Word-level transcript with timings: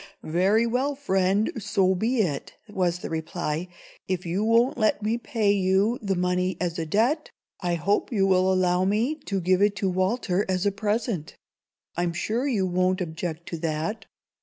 "Very 0.23 0.65
well, 0.65 0.95
friend, 0.95 1.51
so 1.59 1.93
be 1.93 2.21
it," 2.21 2.53
was 2.67 2.97
the 2.97 3.09
reply. 3.11 3.67
"If 4.07 4.25
you 4.25 4.43
won't 4.43 4.75
let 4.75 5.03
me 5.03 5.19
pay 5.19 5.51
you 5.51 5.99
the 6.01 6.15
money 6.15 6.57
as 6.59 6.79
a 6.79 6.87
debt, 6.87 7.29
I 7.59 7.75
hope 7.75 8.11
you 8.11 8.25
will 8.25 8.51
allow 8.51 8.83
me 8.83 9.13
to 9.25 9.39
give 9.39 9.61
it 9.61 9.75
to 9.75 9.89
Walter 9.91 10.43
as 10.49 10.65
a 10.65 10.71
present. 10.71 11.37
I'm 11.95 12.13
sure 12.13 12.47
you 12.47 12.65
won't 12.65 12.99
object 12.99 13.47
to 13.49 13.59
that. 13.59 14.07